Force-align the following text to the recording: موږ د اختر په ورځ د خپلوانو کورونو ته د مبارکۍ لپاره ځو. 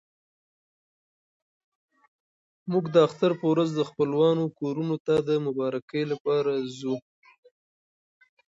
موږ 2.71 2.85
د 2.93 2.95
اختر 3.07 3.31
په 3.39 3.45
ورځ 3.51 3.69
د 3.75 3.81
خپلوانو 3.89 4.43
کورونو 4.59 4.95
ته 5.05 5.15
د 5.27 5.29
مبارکۍ 5.45 6.03
لپاره 6.11 6.51
ځو. 6.77 6.95